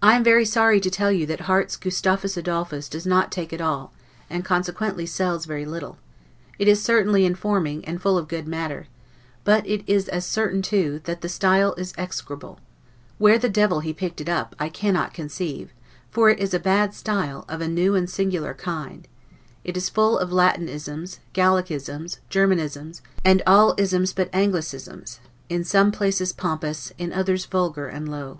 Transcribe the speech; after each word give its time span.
I 0.00 0.14
am 0.14 0.22
very 0.22 0.44
sorry 0.44 0.78
to 0.78 0.88
tell 0.88 1.10
you 1.10 1.26
that 1.26 1.40
Harte's 1.50 1.76
"Gustavus 1.76 2.36
Adolphus" 2.36 2.88
does 2.88 3.04
not 3.04 3.32
take 3.32 3.52
at 3.52 3.60
all, 3.60 3.92
and 4.30 4.44
consequently 4.44 5.04
sells 5.04 5.46
very 5.46 5.64
little: 5.64 5.98
it 6.60 6.68
is 6.68 6.80
certainly 6.80 7.26
informing, 7.26 7.84
and 7.84 8.00
full 8.00 8.16
of 8.16 8.28
good 8.28 8.46
matter; 8.46 8.86
but 9.42 9.66
it 9.66 9.82
is 9.88 10.08
as 10.10 10.24
certain 10.24 10.62
too, 10.62 11.00
that 11.06 11.22
the 11.22 11.28
style 11.28 11.74
is 11.76 11.92
execrable: 11.98 12.60
where 13.18 13.36
the 13.36 13.48
devil 13.48 13.80
he 13.80 13.92
picked 13.92 14.20
it 14.20 14.28
up, 14.28 14.54
I 14.60 14.68
cannot 14.68 15.12
conceive, 15.12 15.72
for 16.08 16.30
it 16.30 16.38
is 16.38 16.54
a 16.54 16.60
bad 16.60 16.94
style, 16.94 17.44
of 17.48 17.60
a 17.60 17.66
new 17.66 17.96
and 17.96 18.08
singular 18.08 18.54
kind; 18.54 19.08
it 19.64 19.76
is 19.76 19.88
full 19.88 20.16
of 20.18 20.30
Latinisms, 20.32 21.18
Gallicisms, 21.34 22.18
Germanisms, 22.30 23.00
and 23.24 23.42
all 23.44 23.74
isms 23.76 24.12
but 24.12 24.30
Anglicisms; 24.30 25.18
in 25.48 25.64
some 25.64 25.90
places 25.90 26.32
pompous, 26.32 26.92
in 26.96 27.12
others 27.12 27.44
vulgar 27.44 27.88
and 27.88 28.08
low. 28.08 28.38